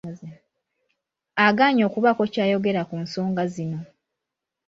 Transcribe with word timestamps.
Agaanye 1.45 1.81
okubaako 1.89 2.23
ky’ayogera 2.33 2.81
ku 2.89 2.95
nsonga 3.03 3.43
zino. 3.53 3.79